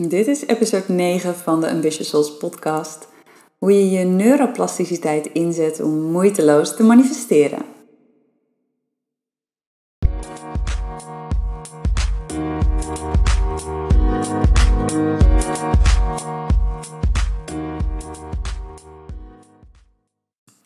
[0.00, 3.08] Dit is episode 9 van de Ambitious Souls podcast.
[3.58, 7.64] Hoe je je neuroplasticiteit inzet om moeiteloos te manifesteren.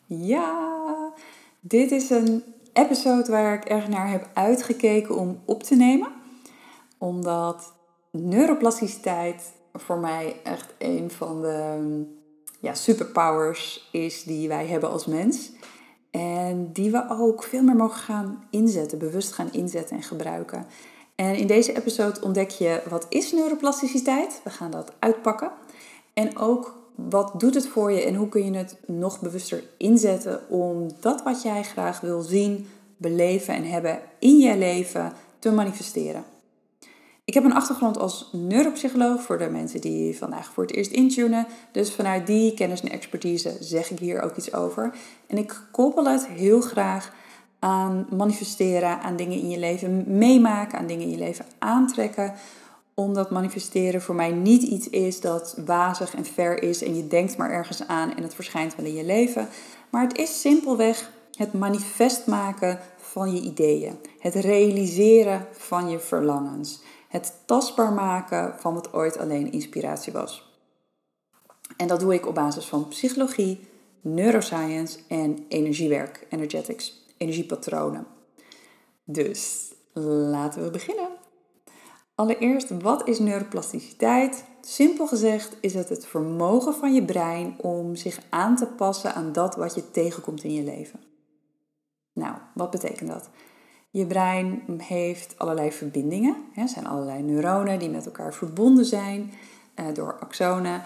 [0.05, 1.13] Ja,
[1.59, 2.43] dit is een
[2.73, 6.11] episode waar ik erg naar heb uitgekeken om op te nemen.
[6.97, 7.78] Omdat
[8.11, 9.41] neuroplasticiteit
[9.73, 11.79] voor mij echt een van de
[12.59, 15.51] ja, superpowers is die wij hebben als mens.
[16.11, 20.65] En die we ook veel meer mogen gaan inzetten, bewust gaan inzetten en gebruiken.
[21.15, 24.41] En in deze episode ontdek je wat is neuroplasticiteit.
[24.43, 25.51] We gaan dat uitpakken.
[26.13, 30.49] En ook wat doet het voor je en hoe kun je het nog bewuster inzetten
[30.49, 36.23] om dat wat jij graag wil zien, beleven en hebben in je leven te manifesteren.
[37.29, 41.47] Ik heb een achtergrond als neuropsycholoog voor de mensen die vandaag voor het eerst intunen.
[41.71, 44.93] Dus vanuit die kennis en expertise zeg ik hier ook iets over.
[45.27, 47.13] En ik koppel het heel graag
[47.59, 52.33] aan manifesteren, aan dingen in je leven meemaken, aan dingen in je leven aantrekken.
[52.93, 57.37] Omdat manifesteren voor mij niet iets is dat wazig en ver is en je denkt
[57.37, 59.47] maar ergens aan en het verschijnt wel in je leven.
[59.89, 63.99] Maar het is simpelweg het manifest maken van je ideeën.
[64.19, 66.79] Het realiseren van je verlangens.
[67.09, 70.57] Het tastbaar maken van wat ooit alleen inspiratie was.
[71.77, 73.67] En dat doe ik op basis van psychologie,
[74.01, 78.07] neuroscience en energiewerk, energetics, energiepatronen.
[79.03, 81.09] Dus laten we beginnen.
[82.15, 84.43] Allereerst, wat is neuroplasticiteit?
[84.61, 89.31] Simpel gezegd is het het vermogen van je brein om zich aan te passen aan
[89.31, 90.99] dat wat je tegenkomt in je leven.
[92.13, 93.29] Nou, wat betekent dat?
[93.91, 96.35] Je brein heeft allerlei verbindingen.
[96.55, 99.33] Er zijn allerlei neuronen die met elkaar verbonden zijn
[99.75, 100.81] uh, door axonen.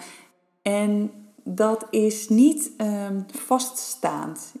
[0.62, 1.10] En
[1.42, 4.52] dat is niet um, vaststaand.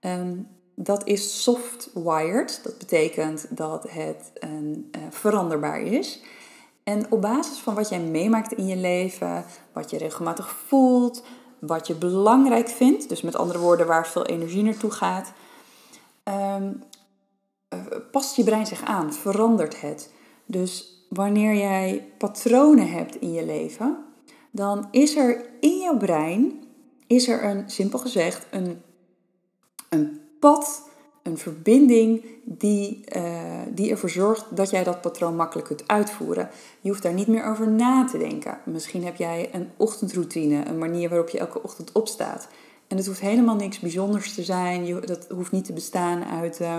[0.00, 2.60] Um, dat is soft-wired.
[2.62, 6.20] Dat betekent dat het een, uh, veranderbaar is.
[6.82, 11.22] En op basis van wat jij meemaakt in je leven, wat je regelmatig voelt,
[11.58, 15.32] wat je belangrijk vindt, dus met andere woorden waar veel energie naartoe gaat,
[18.10, 20.12] past je brein zich aan, verandert het.
[20.46, 24.04] Dus wanneer jij patronen hebt in je leven,
[24.50, 26.52] dan is er in jouw brein,
[27.06, 28.82] is er een, simpel gezegd, een,
[29.88, 30.88] een pad,
[31.22, 36.48] een verbinding die, uh, die ervoor zorgt dat jij dat patroon makkelijk kunt uitvoeren.
[36.80, 38.58] Je hoeft daar niet meer over na te denken.
[38.64, 42.48] Misschien heb jij een ochtendroutine, een manier waarop je elke ochtend opstaat.
[42.86, 44.86] En het hoeft helemaal niks bijzonders te zijn.
[44.86, 46.60] Je, dat hoeft niet te bestaan uit.
[46.60, 46.78] Uh,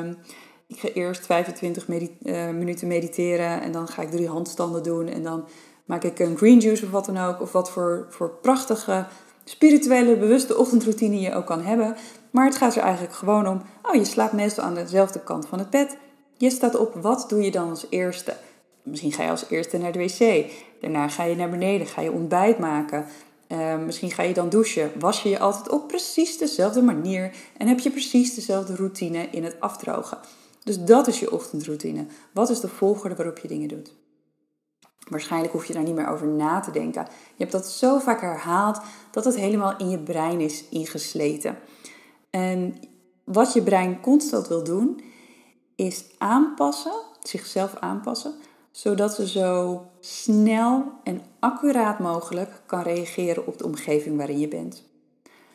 [0.68, 5.24] ik ga eerst 25 uh, minuten mediteren en dan ga ik drie handstanden doen en
[5.24, 5.46] dan
[5.86, 7.42] maak ik een green juice of wat dan ook.
[7.42, 9.06] Of wat voor, voor prachtige
[9.44, 11.96] spirituele, bewuste ochtendroutine je ook kan hebben.
[12.32, 15.60] Maar het gaat er eigenlijk gewoon om, oh je slaapt meestal aan dezelfde kant van
[15.60, 15.98] het bed.
[16.38, 18.36] Je staat op, wat doe je dan als eerste?
[18.84, 20.52] Misschien ga je als eerste naar de wc.
[20.82, 23.06] Daarna ga je naar beneden, ga je ontbijt maken.
[23.48, 24.92] Uh, misschien ga je dan douchen.
[25.00, 29.44] Was je je altijd op precies dezelfde manier en heb je precies dezelfde routine in
[29.44, 30.18] het afdrogen.
[30.68, 32.06] Dus dat is je ochtendroutine.
[32.32, 33.94] Wat is de volgorde waarop je dingen doet?
[35.10, 37.08] Waarschijnlijk hoef je daar niet meer over na te denken.
[37.10, 38.80] Je hebt dat zo vaak herhaald
[39.12, 41.58] dat het helemaal in je brein is ingesleten.
[42.30, 42.76] En
[43.24, 45.02] wat je brein constant wil doen,
[45.76, 48.34] is aanpassen, zichzelf aanpassen,
[48.72, 54.84] zodat ze zo snel en accuraat mogelijk kan reageren op de omgeving waarin je bent.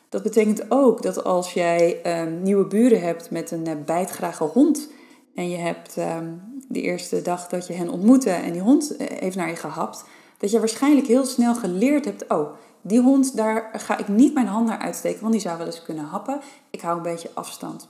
[0.09, 4.89] Dat betekent ook dat als jij um, nieuwe buren hebt met een uh, bijtgrage hond
[5.33, 9.19] en je hebt um, de eerste dag dat je hen ontmoette en die hond eh,
[9.19, 10.05] heeft naar je gehapt,
[10.37, 14.47] dat je waarschijnlijk heel snel geleerd hebt: oh, die hond, daar ga ik niet mijn
[14.47, 16.41] hand naar uitsteken, want die zou wel eens kunnen happen.
[16.69, 17.89] Ik hou een beetje afstand.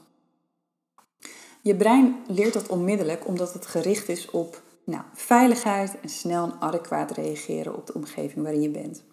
[1.61, 6.55] Je brein leert dat onmiddellijk omdat het gericht is op nou, veiligheid en snel en
[6.59, 9.03] adequaat reageren op de omgeving waarin je bent.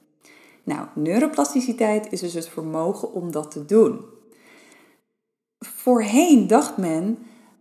[0.65, 4.05] Nou, neuroplasticiteit is dus het vermogen om dat te doen.
[5.59, 7.19] Voorheen dacht men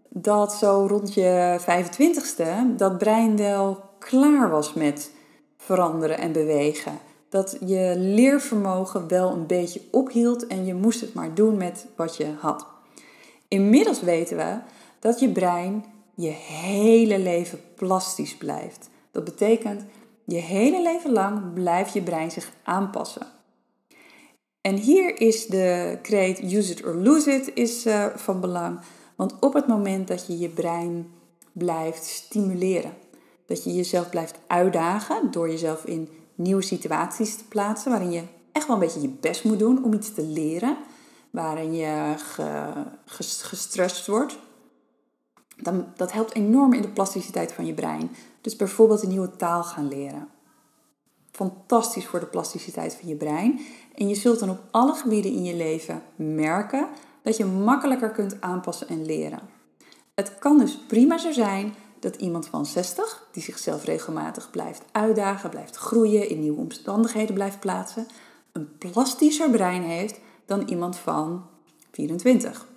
[0.10, 5.12] dat zo rond je 25ste dat brein wel klaar was met
[5.58, 7.00] veranderen en bewegen.
[7.30, 12.18] Dat je leervermogen wel een beetje ophield en je moest het maar doen met wat
[12.18, 12.68] je had.
[13.48, 14.58] Inmiddels weten we
[15.00, 15.86] dat je brein
[16.16, 18.90] je hele leven plastisch blijft.
[19.12, 19.84] Dat betekent,
[20.26, 23.28] je hele leven lang blijft je brein zich aanpassen.
[24.62, 28.80] En hier is de kreet use it or lose it is, uh, van belang.
[29.20, 31.12] Want op het moment dat je je brein
[31.52, 32.94] blijft stimuleren,
[33.46, 38.68] Dat je jezelf blijft uitdagen door jezelf in nieuwe situaties te plaatsen waarin je echt
[38.68, 40.78] wel een beetje je best moet doen om iets te leren,
[41.30, 42.16] waarin je
[43.42, 44.40] gestrest wordt.
[45.58, 48.12] Dan, dat helpt enorm in de plasticiteit van je brein.
[48.42, 50.28] Dus bijvoorbeeld een nieuwe taal gaan leren.
[51.32, 53.60] Fantastisch voor de plasticiteit van je brein.
[53.96, 56.88] En je zult dan op alle gebieden in je leven merken
[57.24, 59.40] dat je makkelijker kunt aanpassen en leren.
[60.16, 65.50] Het kan dus prima zo zijn dat iemand van 60, die zichzelf regelmatig blijft uitdagen,
[65.50, 68.08] blijft groeien, in nieuwe omstandigheden blijft plaatsen,
[68.52, 71.48] een plastischer brein heeft dan iemand van
[71.92, 72.68] 24.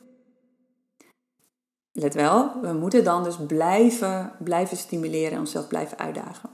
[1.93, 6.51] Let wel, we moeten dan dus blijven, blijven stimuleren en onszelf blijven uitdagen.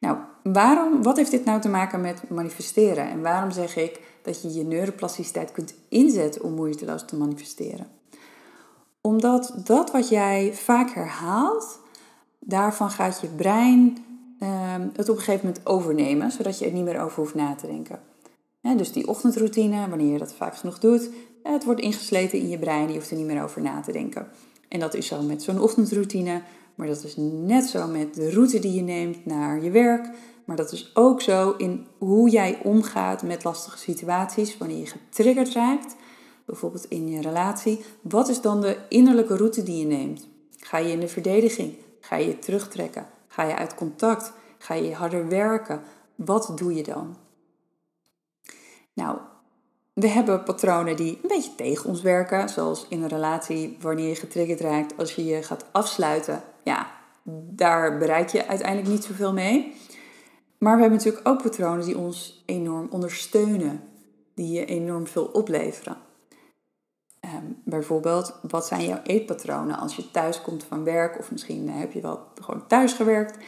[0.00, 3.08] Nou, waarom, wat heeft dit nou te maken met manifesteren?
[3.08, 7.86] En waarom zeg ik dat je je neuroplasticiteit kunt inzetten om moeiteloos te manifesteren?
[9.00, 11.78] Omdat dat wat jij vaak herhaalt,
[12.38, 14.04] daarvan gaat je brein
[14.38, 17.54] ehm, het op een gegeven moment overnemen, zodat je er niet meer over hoeft na
[17.54, 18.00] te denken.
[18.60, 21.08] dus die ochtendroutine, wanneer je dat vaak genoeg doet,
[21.42, 24.28] het wordt ingesleten in je brein, je hoeft er niet meer over na te denken.
[24.68, 26.42] En dat is zo met zo'n ochtendroutine,
[26.74, 30.08] maar dat is net zo met de route die je neemt naar je werk.
[30.44, 35.52] Maar dat is ook zo in hoe jij omgaat met lastige situaties, wanneer je getriggerd
[35.52, 35.96] raakt
[36.44, 40.28] bijvoorbeeld in je relatie, wat is dan de innerlijke route die je neemt?
[40.58, 41.74] Ga je in de verdediging?
[42.00, 43.06] Ga je terugtrekken?
[43.26, 44.32] Ga je uit contact?
[44.58, 45.82] Ga je harder werken?
[46.14, 47.16] Wat doe je dan?
[48.92, 49.18] Nou,
[49.92, 54.14] we hebben patronen die een beetje tegen ons werken, zoals in een relatie wanneer je
[54.14, 56.42] getriggerd raakt, als je je gaat afsluiten.
[56.64, 56.90] Ja,
[57.50, 59.74] daar bereik je uiteindelijk niet zoveel mee.
[60.58, 63.80] Maar we hebben natuurlijk ook patronen die ons enorm ondersteunen,
[64.34, 65.96] die je enorm veel opleveren.
[67.20, 71.78] Ehm, bijvoorbeeld, wat zijn jouw eetpatronen als je thuis komt van werk of misschien eh,
[71.78, 73.38] heb je wel gewoon thuis gewerkt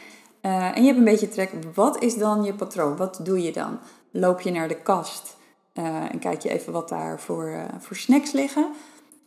[0.41, 1.51] uh, en je hebt een beetje trek.
[1.73, 2.97] Wat is dan je patroon?
[2.97, 3.79] Wat doe je dan?
[4.11, 5.37] Loop je naar de kast
[5.73, 8.67] uh, en kijk je even wat daar voor, voor snacks liggen?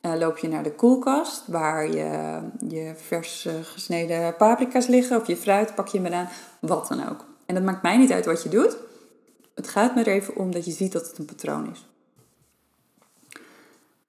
[0.01, 5.75] Loop je naar de koelkast waar je, je vers gesneden paprika's liggen of je fruit,
[5.75, 6.29] pak je een banaan,
[6.61, 7.25] wat dan ook.
[7.47, 8.77] En dat maakt mij niet uit wat je doet.
[9.55, 11.89] Het gaat me er even om dat je ziet dat het een patroon is.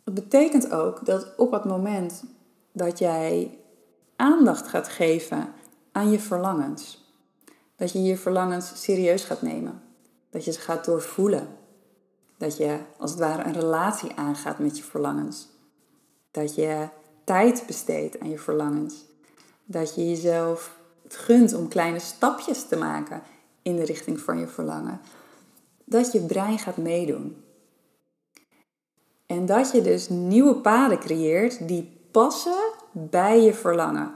[0.03, 2.23] Dat betekent ook dat op het moment
[2.71, 3.57] dat jij
[4.15, 5.53] aandacht gaat geven
[5.91, 7.13] aan je verlangens,
[7.75, 9.81] dat je je verlangens serieus gaat nemen,
[10.29, 11.47] dat je ze gaat doorvoelen,
[12.37, 15.47] dat je als het ware een relatie aangaat met je verlangens,
[16.31, 16.87] dat je
[17.23, 19.05] tijd besteedt aan je verlangens,
[19.65, 23.21] dat je jezelf het gunt om kleine stapjes te maken
[23.61, 25.01] in de richting van je verlangen,
[25.85, 27.43] dat je brein gaat meedoen.
[29.25, 32.59] En dat je dus nieuwe paden creëert die passen
[32.91, 34.11] bij je verlangen.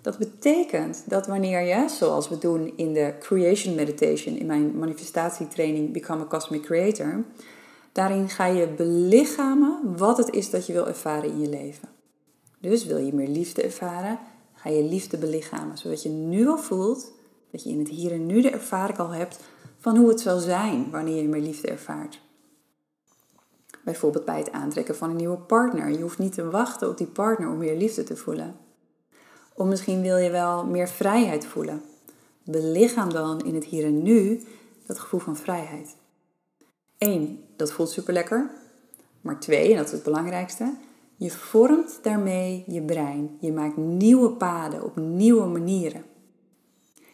[0.00, 5.92] Dat betekent dat wanneer je, zoals we doen in de Creation Meditation, in mijn manifestatietraining
[5.92, 7.24] Become a Cosmic Creator,
[7.94, 11.88] daarin ga je belichamen wat het is dat je wil ervaren in je leven.
[12.60, 14.18] Dus wil je meer liefde ervaren,
[14.54, 17.12] ga je liefde belichamen, zodat je nu al voelt
[17.50, 19.38] dat je in het hier en nu de ervaring al hebt
[19.78, 22.20] van hoe het zal zijn wanneer je meer liefde ervaart.
[23.84, 25.90] Bijvoorbeeld bij het aantrekken van een nieuwe partner.
[25.90, 28.56] Je hoeft niet te wachten op die partner om meer liefde te voelen.
[29.54, 31.82] Of misschien wil je wel meer vrijheid voelen.
[32.44, 34.42] Belichaam dan in het hier en nu
[34.86, 35.96] dat gevoel van vrijheid.
[36.98, 38.50] Eén, dat voelt super lekker.
[39.20, 40.74] Maar twee, en dat is het belangrijkste,
[41.16, 43.36] je vormt daarmee je brein.
[43.40, 46.04] Je maakt nieuwe paden op nieuwe manieren.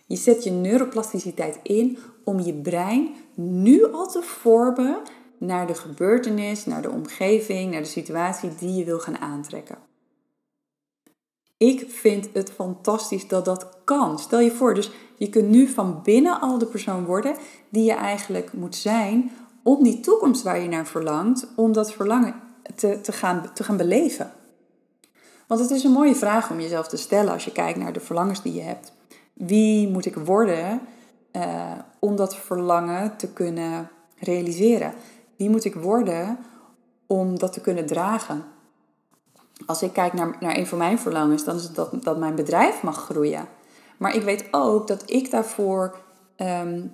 [0.07, 5.03] Je zet je neuroplasticiteit in om je brein nu al te vormen
[5.39, 9.79] naar de gebeurtenis, naar de omgeving, naar de situatie die je wil gaan aantrekken.
[11.57, 14.19] Ik vind het fantastisch dat dat kan.
[14.19, 17.37] Stel je voor, dus je kunt nu van binnen al de persoon worden
[17.69, 19.31] die je eigenlijk moet zijn
[19.63, 22.35] om die toekomst waar je naar verlangt, om dat verlangen
[22.75, 24.33] te, te, gaan, te gaan beleven.
[25.47, 28.01] Want het is een mooie vraag om jezelf te stellen als je kijkt naar de
[28.01, 28.93] verlangens die je hebt.
[29.33, 30.81] Wie moet ik worden
[31.33, 34.93] uh, om dat verlangen te kunnen realiseren?
[35.37, 36.39] Wie moet ik worden
[37.07, 38.45] om dat te kunnen dragen?
[39.67, 42.35] Als ik kijk naar, naar een van mijn verlangens, dan is het dat, dat mijn
[42.35, 43.49] bedrijf mag groeien.
[43.97, 45.97] Maar ik weet ook dat ik daarvoor
[46.37, 46.87] ehm,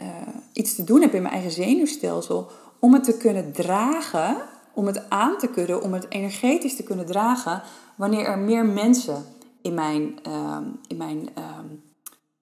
[0.00, 0.06] eh,
[0.52, 4.36] iets te doen heb in mijn eigen zenuwstelsel om het te kunnen dragen,
[4.74, 7.62] om het aan te kunnen, om het energetisch te kunnen dragen
[7.96, 9.24] wanneer er meer mensen
[9.62, 11.66] in mijn, ehm, in mijn ehm,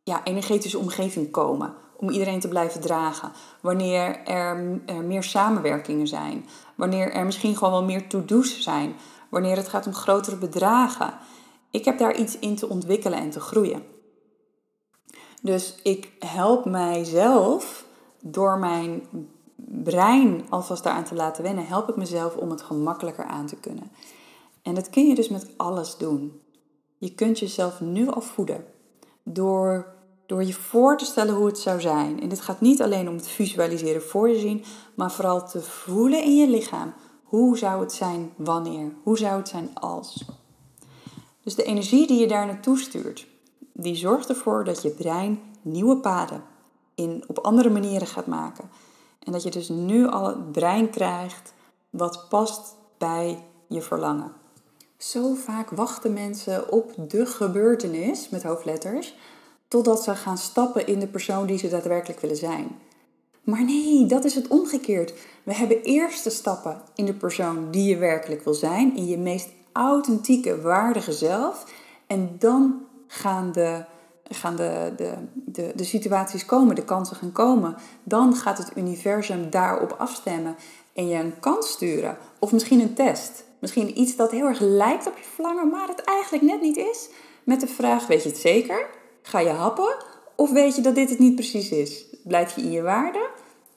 [0.02, 3.32] ja, energetische omgeving komen om iedereen te blijven dragen.
[3.60, 6.46] Wanneer er, er meer samenwerkingen zijn.
[6.74, 8.94] Wanneer er misschien gewoon wel meer to-do's zijn.
[9.28, 11.14] Wanneer het gaat om grotere bedragen.
[11.70, 13.82] ik heb daar iets in te ontwikkelen en te groeien.
[15.42, 17.84] Dus ik help mijzelf
[18.22, 19.02] door mijn
[19.56, 23.90] brein alvast daaraan te laten wennen, help ik mezelf om het gemakkelijker aan te kunnen.
[24.62, 26.40] En dat kun je dus met alles doen.
[26.98, 28.64] Je kunt jezelf nu al voeden
[29.22, 29.86] door,
[30.26, 32.20] door je voor te stellen hoe het zou zijn.
[32.20, 34.64] En dit gaat niet alleen om het visualiseren voor je zien,
[34.94, 36.92] maar vooral te voelen in je lichaam.
[37.22, 38.92] Hoe zou het zijn wanneer?
[39.02, 40.24] Hoe zou het zijn als?
[41.44, 43.26] Dus de energie die je daar naartoe stuurt,
[43.80, 46.42] die zorgt ervoor dat je brein nieuwe paden
[46.94, 48.70] in, op andere manieren gaat maken.
[49.24, 51.52] En dat je dus nu al het brein krijgt
[51.90, 54.32] wat past bij je verlangen.
[54.96, 59.14] Zo vaak wachten mensen op de gebeurtenis met hoofdletters
[59.68, 62.78] totdat ze gaan stappen in de persoon die ze daadwerkelijk willen zijn.
[63.42, 65.14] Maar nee, dat is het omgekeerd.
[65.42, 69.18] We hebben eerst de stappen in de persoon die je werkelijk wil zijn, in je
[69.18, 71.64] meest authentieke, waardige zelf.
[72.06, 73.84] En dan gaan de,
[74.30, 74.92] gaan de,
[75.44, 77.76] de, de, situaties komen, de kansen gaan komen.
[78.02, 80.56] Dan gaat het universum daarop afstemmen
[80.92, 82.16] en je een kans sturen.
[82.38, 83.44] Of misschien een test.
[83.58, 87.08] Misschien iets dat heel erg lijkt op je verlangen, maar het eigenlijk net niet is.
[87.44, 88.86] Met de vraag: weet je het zeker?
[89.22, 89.96] Ga je happen?
[90.36, 92.04] Of weet je dat dit het niet precies is?
[92.24, 93.28] Blijf je in je waarde?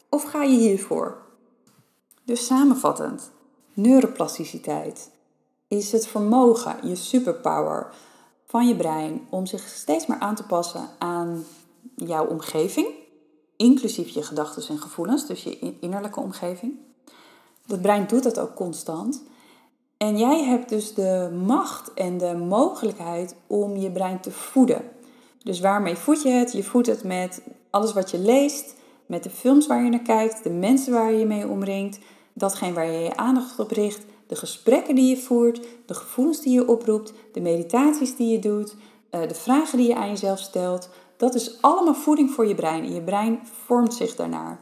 [0.09, 1.17] Of ga je hiervoor?
[2.23, 3.31] Dus samenvattend:
[3.73, 5.09] neuroplasticiteit
[5.67, 7.93] is het vermogen, je superpower
[8.51, 11.43] van je brein om zich steeds meer aan te passen aan
[11.95, 12.87] jouw omgeving,
[13.55, 16.73] inclusief je gedachten en gevoelens, dus je innerlijke omgeving.
[17.65, 19.23] Dat brein doet dat ook constant.
[19.97, 24.81] En jij hebt dus de macht en de mogelijkheid om je brein te voeden.
[25.43, 26.51] Dus waarmee voed je het?
[26.51, 30.43] Je voedt het met alles wat je leest, met de films waar je naar kijkt,
[30.43, 31.99] de mensen waar je je mee omringt,
[32.33, 36.53] datgene waar je je aandacht op richt, de gesprekken die je voert, de gevoelens die
[36.53, 38.75] je oproept, de meditaties die je doet,
[39.09, 40.89] eh, de vragen die je aan jezelf stelt.
[41.17, 44.59] Dat is allemaal voeding voor je brein en je brein vormt zich daarnaar.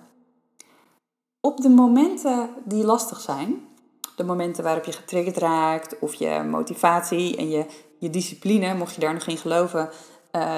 [1.41, 3.67] Op de momenten die lastig zijn,
[4.15, 7.65] de momenten waarop je getriggerd raakt of je motivatie en je,
[7.97, 9.89] je discipline, mocht je daar nog in geloven,
[10.35, 10.55] uh,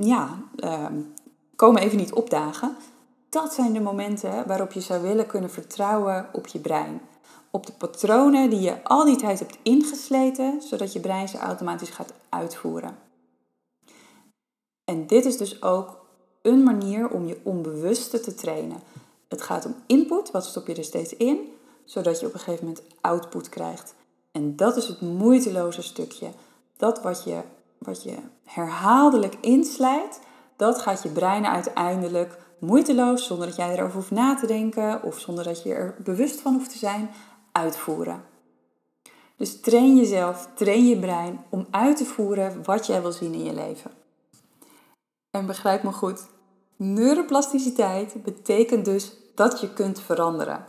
[0.00, 0.86] ja, uh,
[1.56, 2.76] komen even niet opdagen.
[3.28, 7.00] Dat zijn de momenten waarop je zou willen kunnen vertrouwen op je brein.
[7.54, 11.90] Op de patronen die je al die tijd hebt ingesleten, zodat je brein ze automatisch
[11.90, 12.98] gaat uitvoeren.
[14.84, 16.06] En dit is dus ook
[16.42, 18.80] een manier om je onbewuste te trainen.
[19.28, 21.38] Het gaat om input, wat stop je er steeds in,
[21.84, 23.94] zodat je op een gegeven moment output krijgt.
[24.32, 26.30] En dat is het moeiteloze stukje.
[26.76, 27.40] Dat wat je,
[27.78, 30.20] wat je herhaaldelijk inslijt,
[30.56, 35.18] dat gaat je brein uiteindelijk moeiteloos, zonder dat jij erover hoeft na te denken of
[35.18, 37.10] zonder dat je er bewust van hoeft te zijn,
[37.54, 38.24] uitvoeren.
[39.36, 43.44] Dus train jezelf, train je brein om uit te voeren wat jij wil zien in
[43.44, 43.90] je leven.
[45.30, 46.26] En begrijp me goed,
[46.76, 50.66] neuroplasticiteit betekent dus dat je kunt veranderen.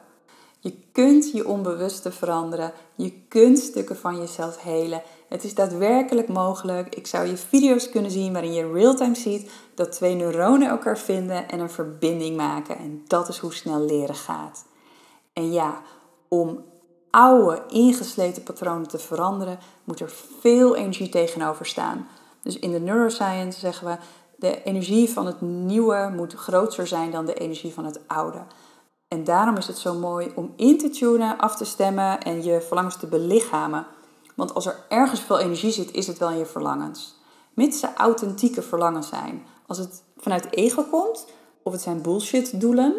[0.65, 2.71] Je kunt je onbewuste veranderen.
[2.95, 5.01] Je kunt stukken van jezelf helen.
[5.29, 6.95] Het is daadwerkelijk mogelijk.
[6.95, 11.49] Ik zou je video's kunnen zien waarin je real-time ziet dat twee neuronen elkaar vinden
[11.49, 12.77] en een verbinding maken.
[12.77, 14.65] En dat is hoe snel leren gaat.
[15.33, 15.81] En ja,
[16.27, 16.63] om
[17.15, 22.07] oude, ingesleten patronen te veranderen, moet er veel energie tegenover staan.
[22.41, 23.97] Dus in de neuroscience zeggen we,
[24.37, 28.41] de energie van het nieuwe moet groter zijn dan de energie van het oude.
[29.07, 32.61] En daarom is het zo mooi om in te tunen, af te stemmen en je
[32.61, 33.85] verlangens te belichamen.
[34.35, 37.15] Want als er ergens veel energie zit, is het wel in je verlangens.
[37.53, 39.45] Mits ze authentieke verlangens zijn.
[39.67, 41.25] Als het vanuit ego komt,
[41.63, 42.93] of het zijn bullshit doelen.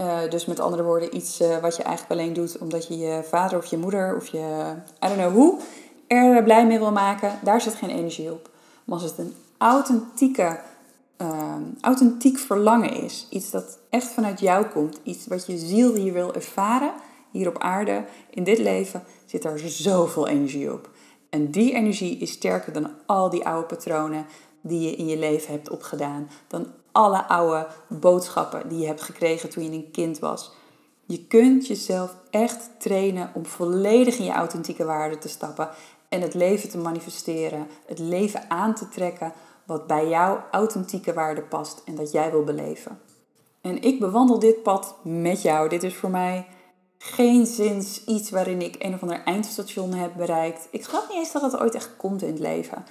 [0.00, 3.22] Uh, dus met andere woorden, iets uh, wat je eigenlijk alleen doet omdat je je
[3.28, 5.58] vader of je moeder of je, I don't know who,
[6.06, 7.38] er blij mee wil maken.
[7.42, 8.50] Daar zit geen energie op.
[8.84, 10.58] Maar als het een authentieke
[11.20, 13.26] Ehm, authentiek verlangen is.
[13.30, 15.00] Iets dat echt vanuit jou komt.
[15.02, 16.92] Iets wat je ziel hier wil ervaren,
[17.30, 20.90] hier op aarde, in dit leven, zit er zoveel energie op.
[21.30, 24.26] En die energie is sterker dan al die oude patronen
[24.60, 26.30] die je in je leven hebt opgedaan.
[26.46, 30.52] Dan alle oude boodschappen die je hebt gekregen toen je een kind was.
[31.04, 35.68] Je kunt jezelf echt trainen om volledig in je authentieke waarde te stappen
[36.08, 39.32] en het leven te manifesteren, het leven aan te trekken
[39.64, 43.00] wat bij jouw authentieke waarde past en dat jij wil beleven.
[43.60, 45.68] En ik bewandel dit pad met jou.
[45.68, 46.46] Dit is voor mij
[46.98, 50.68] geen zins iets waarin ik een of ander eindstation heb bereikt.
[50.70, 52.84] Ik geloof niet eens dat het ooit echt komt in het leven.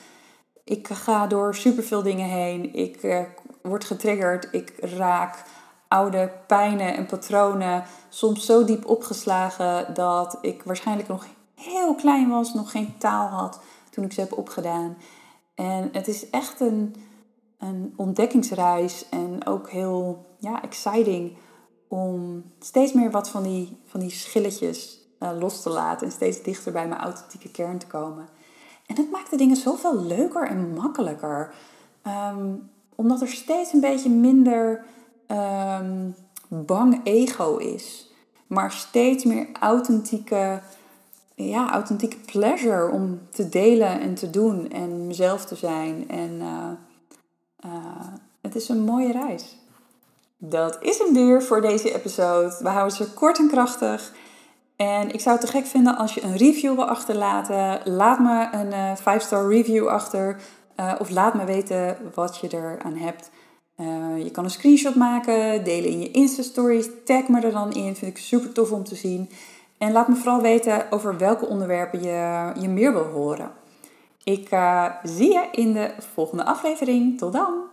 [0.70, 2.74] Ik ga door superveel dingen heen.
[2.74, 3.22] Ik uh,
[3.62, 4.48] word getriggerd.
[4.52, 5.44] Ik raak
[5.88, 12.54] oude pijnen en patronen soms zo diep opgeslagen dat ik waarschijnlijk nog heel klein was,
[12.54, 14.98] nog geen taal had toen ik ze heb opgedaan.
[15.56, 16.96] En het is echt een,
[17.60, 21.38] een ontdekkingsreis en ook heel ja, exciting
[21.88, 26.42] om steeds meer wat van die, van die schilletjes uh, los te laten en steeds
[26.42, 28.30] dichter bij mijn authentieke kern te komen.
[28.90, 31.54] En dat maakt de dingen zoveel leuker en makkelijker.
[32.02, 32.54] Ehm,
[32.96, 34.86] omdat er steeds een beetje minder
[35.28, 36.16] um,
[36.48, 38.12] bang ego is.
[38.48, 40.62] Maar steeds meer authentieke,
[41.36, 46.10] ja, authentieke pleasure om te delen en te doen en mezelf te zijn.
[46.10, 46.72] En uh,
[47.66, 48.08] uh,
[48.42, 49.58] het is een mooie reis.
[50.38, 52.56] Dat is hem weer voor deze episode.
[52.60, 54.14] We houden ze kort en krachtig.
[54.80, 57.94] En ik zou het te gek vinden als je een review wil achterlaten.
[57.94, 60.42] Laat me een eh, 5-star review achter.
[60.76, 63.32] Eh, of laat me weten wat je er aan hebt.
[63.76, 66.90] Eh, je kan een screenshot maken, delen in je Insta-stories.
[67.06, 67.96] Tag me er dan in.
[67.96, 69.30] Vind ik super tof om te zien.
[69.78, 73.52] En laat me vooral weten over welke onderwerpen je, je meer wil horen.
[74.24, 74.50] Ik
[75.04, 77.18] zie je in de volgende aflevering.
[77.18, 77.68] Tot dan!